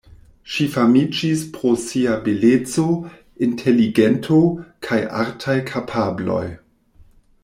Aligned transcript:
Ŝi 0.51 0.65
famiĝis 0.75 1.43
pro 1.57 1.73
sia 1.83 2.15
beleco, 2.23 2.85
inteligento 3.49 4.39
kaj 4.87 4.99
artaj 5.25 5.59
kapabloj. 5.73 6.45